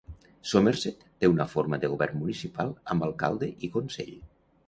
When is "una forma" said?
1.33-1.79